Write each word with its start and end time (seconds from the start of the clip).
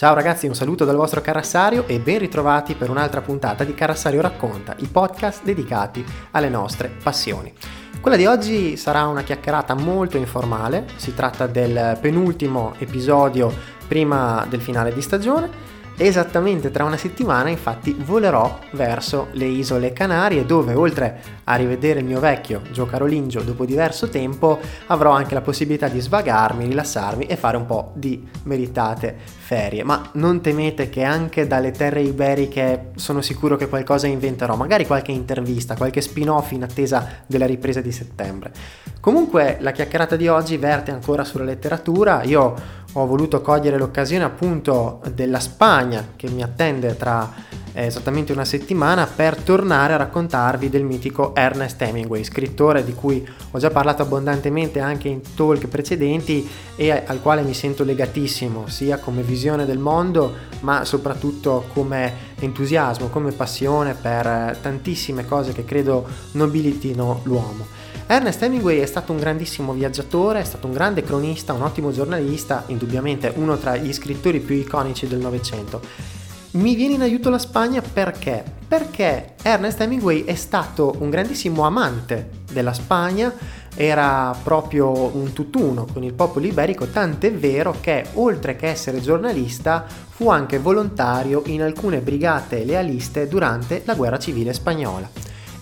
Ciao 0.00 0.14
ragazzi, 0.14 0.46
un 0.46 0.54
saluto 0.54 0.86
dal 0.86 0.96
vostro 0.96 1.20
Carassario 1.20 1.86
e 1.86 2.00
ben 2.00 2.20
ritrovati 2.20 2.74
per 2.74 2.88
un'altra 2.88 3.20
puntata 3.20 3.64
di 3.64 3.74
Carassario 3.74 4.22
Racconta, 4.22 4.74
i 4.78 4.86
podcast 4.86 5.44
dedicati 5.44 6.02
alle 6.30 6.48
nostre 6.48 6.90
passioni. 7.02 7.52
Quella 8.00 8.16
di 8.16 8.24
oggi 8.24 8.78
sarà 8.78 9.06
una 9.08 9.22
chiacchierata 9.22 9.74
molto 9.74 10.16
informale, 10.16 10.86
si 10.96 11.12
tratta 11.12 11.46
del 11.46 11.98
penultimo 12.00 12.72
episodio 12.78 13.52
prima 13.86 14.46
del 14.48 14.62
finale 14.62 14.94
di 14.94 15.02
stagione 15.02 15.69
Esattamente 16.02 16.70
tra 16.70 16.84
una 16.84 16.96
settimana 16.96 17.50
infatti 17.50 17.94
volerò 17.94 18.58
verso 18.70 19.28
le 19.32 19.44
isole 19.44 19.92
Canarie 19.92 20.46
dove 20.46 20.72
oltre 20.72 21.20
a 21.44 21.56
rivedere 21.56 21.98
il 21.98 22.06
mio 22.06 22.20
vecchio 22.20 22.62
Gio 22.72 22.86
Carolingio 22.86 23.42
dopo 23.42 23.66
diverso 23.66 24.08
tempo 24.08 24.58
avrò 24.86 25.10
anche 25.10 25.34
la 25.34 25.42
possibilità 25.42 25.88
di 25.88 26.00
svagarmi, 26.00 26.64
rilassarmi 26.64 27.26
e 27.26 27.36
fare 27.36 27.58
un 27.58 27.66
po' 27.66 27.92
di 27.96 28.26
meritate 28.44 29.14
ferie. 29.14 29.84
Ma 29.84 30.08
non 30.14 30.40
temete 30.40 30.88
che 30.88 31.02
anche 31.02 31.46
dalle 31.46 31.70
terre 31.70 32.00
iberiche 32.00 32.92
sono 32.94 33.20
sicuro 33.20 33.56
che 33.56 33.68
qualcosa 33.68 34.06
inventerò, 34.06 34.56
magari 34.56 34.86
qualche 34.86 35.12
intervista, 35.12 35.76
qualche 35.76 36.00
spin-off 36.00 36.52
in 36.52 36.62
attesa 36.62 37.06
della 37.26 37.44
ripresa 37.44 37.82
di 37.82 37.92
settembre. 37.92 38.52
Comunque 39.00 39.56
la 39.60 39.72
chiacchierata 39.72 40.16
di 40.16 40.28
oggi 40.28 40.56
verte 40.56 40.92
ancora 40.92 41.24
sulla 41.24 41.44
letteratura, 41.44 42.22
io 42.22 42.54
ho 42.92 43.06
voluto 43.06 43.40
cogliere 43.40 43.78
l'occasione 43.78 44.24
appunto 44.24 45.00
della 45.14 45.40
Spagna 45.40 46.12
che 46.16 46.28
mi 46.28 46.42
attende 46.42 46.96
tra 46.96 47.32
esattamente 47.72 48.32
una 48.32 48.44
settimana 48.44 49.06
per 49.06 49.36
tornare 49.36 49.92
a 49.92 49.96
raccontarvi 49.98 50.68
del 50.68 50.84
mitico 50.84 51.34
Ernest 51.34 51.80
Hemingway, 51.80 52.24
scrittore 52.24 52.84
di 52.84 52.94
cui 52.94 53.26
ho 53.50 53.58
già 53.58 53.70
parlato 53.70 54.02
abbondantemente 54.02 54.80
anche 54.80 55.08
in 55.08 55.20
talk 55.34 55.66
precedenti 55.66 56.48
e 56.76 56.90
al 56.90 57.20
quale 57.20 57.42
mi 57.42 57.54
sento 57.54 57.84
legatissimo, 57.84 58.66
sia 58.68 58.98
come 58.98 59.22
visione 59.22 59.66
del 59.66 59.78
mondo, 59.78 60.34
ma 60.60 60.84
soprattutto 60.84 61.66
come 61.72 62.28
entusiasmo, 62.38 63.08
come 63.08 63.32
passione 63.32 63.94
per 63.94 64.58
tantissime 64.60 65.26
cose 65.26 65.52
che 65.52 65.64
credo 65.64 66.06
nobilitino 66.32 67.20
l'uomo. 67.24 67.66
Ernest 68.06 68.42
Hemingway 68.42 68.80
è 68.80 68.86
stato 68.86 69.12
un 69.12 69.18
grandissimo 69.18 69.72
viaggiatore, 69.72 70.40
è 70.40 70.44
stato 70.44 70.66
un 70.66 70.72
grande 70.72 71.04
cronista, 71.04 71.52
un 71.52 71.62
ottimo 71.62 71.92
giornalista, 71.92 72.64
indubbiamente 72.66 73.32
uno 73.36 73.56
tra 73.56 73.76
gli 73.76 73.92
scrittori 73.92 74.40
più 74.40 74.56
iconici 74.56 75.06
del 75.06 75.20
Novecento. 75.20 76.18
Mi 76.52 76.74
viene 76.74 76.94
in 76.94 77.02
aiuto 77.02 77.30
la 77.30 77.38
Spagna 77.38 77.80
perché? 77.80 78.42
Perché 78.66 79.34
Ernest 79.40 79.80
Hemingway 79.80 80.24
è 80.24 80.34
stato 80.34 80.96
un 80.98 81.08
grandissimo 81.08 81.62
amante 81.62 82.42
della 82.50 82.72
Spagna, 82.72 83.32
era 83.76 84.36
proprio 84.42 85.16
un 85.16 85.32
tutt'uno 85.32 85.86
con 85.92 86.02
il 86.02 86.12
popolo 86.12 86.46
iberico, 86.46 86.88
tant'è 86.88 87.32
vero 87.32 87.76
che 87.80 88.04
oltre 88.14 88.56
che 88.56 88.66
essere 88.66 89.00
giornalista 89.00 89.86
fu 90.08 90.28
anche 90.28 90.58
volontario 90.58 91.42
in 91.46 91.62
alcune 91.62 92.00
brigate 92.00 92.64
lealiste 92.64 93.28
durante 93.28 93.82
la 93.84 93.94
guerra 93.94 94.18
civile 94.18 94.52
spagnola. 94.52 95.08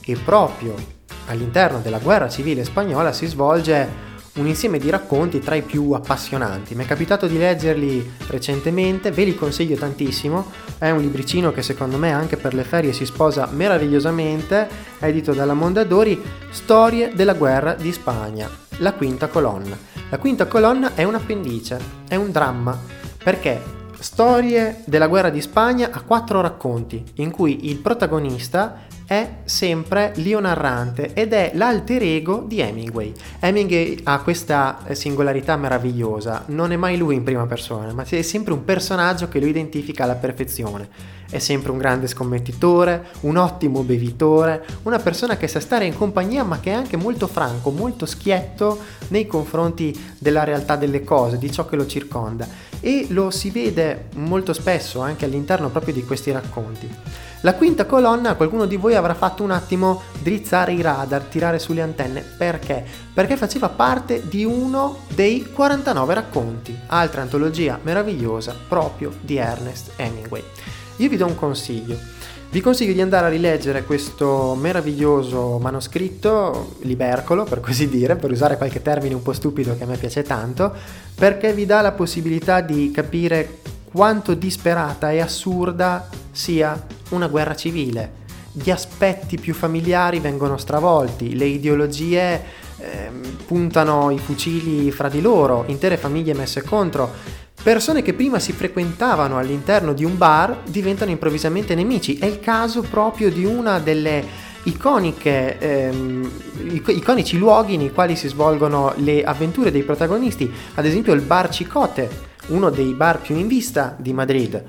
E 0.00 0.16
proprio 0.16 0.74
all'interno 1.26 1.80
della 1.80 1.98
guerra 1.98 2.30
civile 2.30 2.64
spagnola 2.64 3.12
si 3.12 3.26
svolge 3.26 4.07
un 4.38 4.46
insieme 4.46 4.78
di 4.78 4.90
racconti 4.90 5.40
tra 5.40 5.54
i 5.54 5.62
più 5.62 5.92
appassionanti. 5.92 6.74
Mi 6.74 6.84
è 6.84 6.86
capitato 6.86 7.26
di 7.26 7.38
leggerli 7.38 8.14
recentemente, 8.28 9.10
ve 9.10 9.24
li 9.24 9.34
consiglio 9.34 9.76
tantissimo. 9.76 10.50
È 10.78 10.90
un 10.90 11.00
libricino 11.00 11.52
che 11.52 11.62
secondo 11.62 11.96
me 11.96 12.12
anche 12.12 12.36
per 12.36 12.54
le 12.54 12.64
ferie 12.64 12.92
si 12.92 13.04
sposa 13.04 13.48
meravigliosamente, 13.50 14.68
edito 15.00 15.32
dalla 15.32 15.54
Mondadori, 15.54 16.20
Storie 16.50 17.12
della 17.14 17.34
guerra 17.34 17.74
di 17.74 17.92
Spagna, 17.92 18.48
la 18.78 18.92
quinta 18.94 19.26
colonna. 19.28 19.76
La 20.10 20.18
quinta 20.18 20.46
colonna 20.46 20.94
è 20.94 21.04
un 21.04 21.14
appendice, 21.14 21.78
è 22.08 22.14
un 22.14 22.30
dramma, 22.30 22.78
perché 23.22 23.76
Storie 24.00 24.82
della 24.84 25.08
guerra 25.08 25.28
di 25.28 25.40
Spagna 25.40 25.90
ha 25.90 26.02
quattro 26.02 26.40
racconti 26.40 27.04
in 27.14 27.32
cui 27.32 27.68
il 27.68 27.78
protagonista 27.78 28.86
è 29.04 29.38
sempre 29.44 30.12
Leo 30.16 30.38
Narrante 30.38 31.14
ed 31.14 31.32
è 31.32 31.50
l'alter 31.54 32.02
ego 32.02 32.44
di 32.46 32.60
Hemingway. 32.60 33.12
Hemingway 33.40 33.98
ha 34.04 34.20
questa 34.20 34.84
singolarità 34.92 35.56
meravigliosa, 35.56 36.44
non 36.48 36.70
è 36.70 36.76
mai 36.76 36.96
lui 36.96 37.16
in 37.16 37.24
prima 37.24 37.46
persona, 37.46 37.92
ma 37.92 38.04
è 38.04 38.22
sempre 38.22 38.52
un 38.52 38.64
personaggio 38.64 39.28
che 39.28 39.40
lo 39.40 39.46
identifica 39.46 40.04
alla 40.04 40.14
perfezione. 40.14 40.88
È 41.30 41.38
sempre 41.38 41.72
un 41.72 41.78
grande 41.78 42.06
scommettitore, 42.06 43.08
un 43.20 43.36
ottimo 43.36 43.82
bevitore, 43.82 44.64
una 44.84 44.98
persona 44.98 45.36
che 45.36 45.46
sa 45.46 45.60
stare 45.60 45.84
in 45.84 45.94
compagnia 45.94 46.42
ma 46.42 46.58
che 46.58 46.70
è 46.70 46.74
anche 46.74 46.96
molto 46.96 47.26
franco, 47.26 47.70
molto 47.70 48.06
schietto 48.06 48.78
nei 49.08 49.26
confronti 49.26 50.14
della 50.18 50.44
realtà 50.44 50.76
delle 50.76 51.04
cose, 51.04 51.36
di 51.36 51.52
ciò 51.52 51.66
che 51.66 51.76
lo 51.76 51.86
circonda 51.86 52.46
e 52.80 53.06
lo 53.10 53.30
si 53.30 53.50
vede 53.50 54.06
molto 54.14 54.52
spesso 54.52 55.00
anche 55.00 55.24
all'interno 55.24 55.68
proprio 55.68 55.92
di 55.92 56.04
questi 56.04 56.30
racconti. 56.30 56.88
La 57.42 57.54
quinta 57.54 57.86
colonna 57.86 58.34
qualcuno 58.34 58.66
di 58.66 58.76
voi 58.76 58.96
avrà 58.96 59.14
fatto 59.14 59.44
un 59.44 59.52
attimo 59.52 60.02
drizzare 60.20 60.72
i 60.72 60.80
radar, 60.82 61.22
tirare 61.22 61.60
sulle 61.60 61.82
antenne. 61.82 62.20
Perché? 62.20 62.84
Perché 63.14 63.36
faceva 63.36 63.68
parte 63.68 64.26
di 64.26 64.44
uno 64.44 65.04
dei 65.14 65.48
49 65.52 66.14
racconti, 66.14 66.76
altra 66.86 67.22
antologia 67.22 67.78
meravigliosa 67.82 68.56
proprio 68.66 69.12
di 69.20 69.36
Ernest 69.36 69.92
Hemingway. 69.96 70.42
Io 70.98 71.08
vi 71.08 71.16
do 71.16 71.26
un 71.26 71.36
consiglio. 71.36 71.96
Vi 72.50 72.60
consiglio 72.60 72.92
di 72.92 73.00
andare 73.00 73.26
a 73.26 73.28
rileggere 73.28 73.84
questo 73.84 74.56
meraviglioso 74.58 75.58
manoscritto, 75.58 76.76
libercolo 76.80 77.44
per 77.44 77.60
così 77.60 77.88
dire, 77.88 78.16
per 78.16 78.32
usare 78.32 78.56
qualche 78.56 78.82
termine 78.82 79.14
un 79.14 79.22
po' 79.22 79.32
stupido 79.32 79.76
che 79.76 79.84
a 79.84 79.86
me 79.86 79.96
piace 79.96 80.22
tanto, 80.22 80.74
perché 81.14 81.52
vi 81.52 81.66
dà 81.66 81.82
la 81.82 81.92
possibilità 81.92 82.60
di 82.62 82.90
capire 82.90 83.58
quanto 83.92 84.34
disperata 84.34 85.12
e 85.12 85.20
assurda 85.20 86.08
sia 86.32 86.84
una 87.10 87.28
guerra 87.28 87.54
civile. 87.54 88.26
Gli 88.50 88.70
aspetti 88.70 89.38
più 89.38 89.54
familiari 89.54 90.18
vengono 90.18 90.56
stravolti, 90.56 91.36
le 91.36 91.44
ideologie 91.44 92.42
eh, 92.78 93.10
puntano 93.46 94.10
i 94.10 94.18
fucili 94.18 94.90
fra 94.90 95.08
di 95.08 95.20
loro, 95.20 95.64
intere 95.68 95.96
famiglie 95.96 96.34
messe 96.34 96.62
contro. 96.62 97.36
Persone 97.62 98.02
che 98.02 98.14
prima 98.14 98.38
si 98.38 98.52
frequentavano 98.52 99.36
all'interno 99.36 99.92
di 99.92 100.04
un 100.04 100.16
bar 100.16 100.62
diventano 100.64 101.10
improvvisamente 101.10 101.74
nemici. 101.74 102.16
È 102.16 102.24
il 102.24 102.40
caso 102.40 102.82
proprio 102.82 103.30
di 103.30 103.44
una 103.44 103.78
delle 103.78 104.46
iconiche, 104.62 105.58
ehm, 105.58 106.30
iconici 106.86 107.36
luoghi 107.36 107.76
nei 107.76 107.92
quali 107.92 108.16
si 108.16 108.28
svolgono 108.28 108.92
le 108.96 109.24
avventure 109.24 109.70
dei 109.70 109.82
protagonisti, 109.82 110.50
ad 110.74 110.84
esempio 110.84 111.12
il 111.12 111.20
bar 111.20 111.48
Cicote, 111.48 112.26
uno 112.48 112.70
dei 112.70 112.92
bar 112.92 113.20
più 113.20 113.36
in 113.36 113.46
vista 113.46 113.94
di 113.98 114.12
Madrid, 114.12 114.62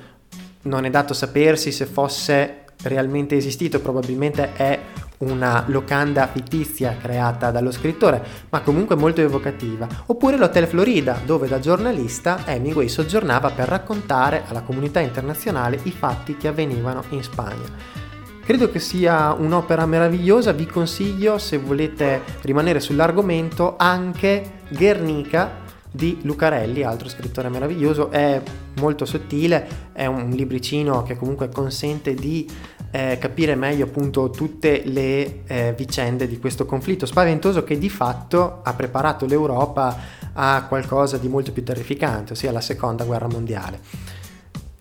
non 0.64 0.86
è 0.86 0.90
dato 0.90 1.14
sapersi 1.14 1.72
se 1.72 1.86
fosse 1.86 2.66
realmente 2.84 3.36
esistito, 3.36 3.80
probabilmente 3.80 4.54
è 4.54 4.80
una 5.20 5.66
locanda 5.68 6.28
fittizia 6.28 6.96
creata 7.00 7.52
dallo 7.52 7.72
scrittore, 7.72 8.24
ma 8.50 8.62
comunque 8.62 8.96
molto 8.96 9.22
evocativa, 9.22 9.88
oppure 10.06 10.38
l'Hotel 10.38 10.68
Florida, 10.68 11.20
dove 11.26 11.48
da 11.48 11.60
giornalista 11.60 12.46
Hemingway 12.46 12.88
soggiornava 12.88 13.50
per 13.50 13.68
raccontare 13.68 14.44
alla 14.48 14.62
comunità 14.62 15.00
internazionale 15.00 15.80
i 15.84 15.92
fatti 15.92 16.38
che 16.38 16.48
avvenivano 16.48 17.04
in 17.10 17.24
Spagna. 17.24 17.98
Credo 18.46 18.72
che 18.72 18.80
sia 18.80 19.34
un'opera 19.34 19.86
meravigliosa, 19.86 20.54
vi 20.54 20.66
consiglio 20.66 21.38
se 21.38 21.58
volete 21.58 22.22
rimanere 22.42 22.80
sull'argomento 22.80 23.76
anche 23.78 24.62
Guernica 24.70 25.68
di 25.92 26.20
Lucarelli, 26.22 26.84
altro 26.84 27.10
scrittore 27.10 27.50
meraviglioso, 27.50 28.12
è 28.12 28.42
molto 28.80 29.06
sottile, 29.06 29.90
è 29.94 30.06
un 30.06 30.30
libricino 30.30 31.04
che 31.04 31.18
comunque 31.18 31.50
consente 31.50 32.14
di 32.14 32.48
eh, 32.92 33.18
capire 33.20 33.56
meglio 33.56 33.86
appunto 33.86 34.30
tutte 34.30 34.84
le 34.86 35.44
eh, 35.46 35.74
vicende 35.76 36.28
di 36.28 36.40
questo 36.40 36.66
conflitto 36.66 37.06
spaventoso 37.06 37.64
che 37.64 37.78
di 37.78 37.90
fatto 37.90 38.62
ha 38.64 38.74
preparato 38.74 39.26
l'Europa 39.26 39.98
a 40.34 40.66
qualcosa 40.68 41.18
di 41.18 41.28
molto 41.28 41.52
più 41.52 41.64
terrificante, 41.64 42.34
ossia 42.34 42.52
la 42.52 42.62
seconda 42.62 43.04
guerra 43.04 43.28
mondiale. 43.28 43.80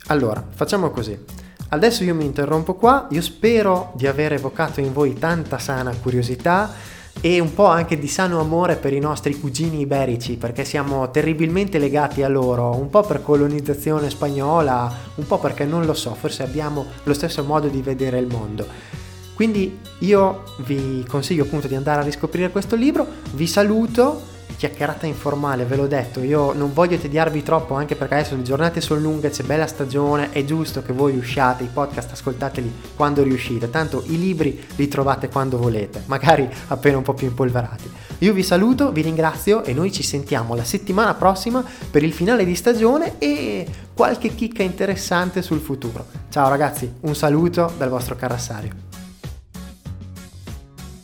Allora, 0.08 0.44
facciamo 0.48 0.90
così. 0.90 1.18
Adesso 1.70 2.02
io 2.02 2.14
mi 2.14 2.24
interrompo 2.24 2.74
qua, 2.74 3.08
io 3.10 3.20
spero 3.20 3.92
di 3.94 4.06
aver 4.06 4.32
evocato 4.32 4.80
in 4.80 4.92
voi 4.92 5.14
tanta 5.14 5.58
sana 5.58 5.94
curiosità 5.94 6.72
e 7.20 7.40
un 7.40 7.52
po' 7.52 7.66
anche 7.66 7.98
di 7.98 8.06
sano 8.06 8.40
amore 8.40 8.76
per 8.76 8.92
i 8.92 9.00
nostri 9.00 9.38
cugini 9.38 9.80
iberici 9.80 10.36
perché 10.36 10.64
siamo 10.64 11.10
terribilmente 11.10 11.78
legati 11.78 12.22
a 12.22 12.28
loro, 12.28 12.76
un 12.76 12.88
po' 12.90 13.02
per 13.02 13.22
colonizzazione 13.22 14.08
spagnola, 14.08 14.92
un 15.16 15.26
po' 15.26 15.38
perché 15.38 15.64
non 15.64 15.84
lo 15.84 15.94
so, 15.94 16.14
forse 16.14 16.42
abbiamo 16.42 16.86
lo 17.02 17.14
stesso 17.14 17.42
modo 17.42 17.68
di 17.68 17.82
vedere 17.82 18.18
il 18.18 18.26
mondo. 18.26 18.66
Quindi 19.34 19.78
io 20.00 20.42
vi 20.58 21.04
consiglio 21.08 21.44
appunto 21.44 21.68
di 21.68 21.74
andare 21.74 22.00
a 22.00 22.04
riscoprire 22.04 22.50
questo 22.50 22.76
libro, 22.76 23.06
vi 23.34 23.46
saluto 23.46 24.36
chiacchierata 24.58 25.06
informale, 25.06 25.64
ve 25.64 25.76
l'ho 25.76 25.86
detto, 25.86 26.20
io 26.20 26.52
non 26.52 26.72
voglio 26.72 26.98
tediarvi 26.98 27.44
troppo 27.44 27.74
anche 27.74 27.94
perché 27.94 28.14
adesso 28.14 28.34
le 28.34 28.42
giornate 28.42 28.80
sono 28.80 28.98
lunghe, 28.98 29.30
c'è 29.30 29.44
bella 29.44 29.68
stagione, 29.68 30.32
è 30.32 30.44
giusto 30.44 30.82
che 30.82 30.92
voi 30.92 31.16
usciate, 31.16 31.62
i 31.62 31.68
podcast 31.72 32.10
ascoltateli 32.10 32.74
quando 32.96 33.22
riuscite, 33.22 33.70
tanto 33.70 34.02
i 34.08 34.18
libri 34.18 34.60
li 34.74 34.88
trovate 34.88 35.28
quando 35.28 35.58
volete, 35.58 36.02
magari 36.06 36.48
appena 36.66 36.96
un 36.96 37.04
po' 37.04 37.14
più 37.14 37.28
impolverati. 37.28 37.88
Io 38.18 38.32
vi 38.32 38.42
saluto, 38.42 38.90
vi 38.90 39.02
ringrazio 39.02 39.62
e 39.62 39.72
noi 39.72 39.92
ci 39.92 40.02
sentiamo 40.02 40.56
la 40.56 40.64
settimana 40.64 41.14
prossima 41.14 41.62
per 41.88 42.02
il 42.02 42.12
finale 42.12 42.44
di 42.44 42.56
stagione 42.56 43.14
e 43.18 43.64
qualche 43.94 44.34
chicca 44.34 44.64
interessante 44.64 45.40
sul 45.40 45.60
futuro. 45.60 46.04
Ciao 46.30 46.48
ragazzi, 46.48 46.92
un 47.02 47.14
saluto 47.14 47.72
dal 47.78 47.90
vostro 47.90 48.16
Carassario. 48.16 48.87